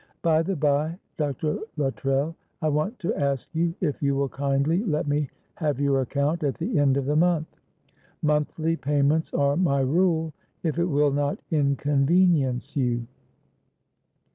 "By 0.23 0.41
the 0.41 0.55
bye, 0.55 0.97
Dr. 1.17 1.59
Luttrell, 1.77 2.35
I 2.59 2.69
want 2.69 2.97
to 3.01 3.13
ask 3.13 3.47
you 3.53 3.75
if 3.81 4.01
you 4.01 4.15
will 4.15 4.29
kindly 4.29 4.83
let 4.83 5.07
me 5.07 5.29
have 5.53 5.79
your 5.79 6.01
account 6.01 6.41
at 6.43 6.55
the 6.57 6.79
end 6.79 6.97
of 6.97 7.05
the 7.05 7.15
month. 7.15 7.55
Monthly 8.23 8.75
payments 8.77 9.31
are 9.31 9.55
my 9.55 9.81
rule, 9.81 10.33
if 10.63 10.79
it 10.79 10.85
will 10.87 11.11
not 11.11 11.39
inconvenience 11.51 12.75
you." 12.75 13.05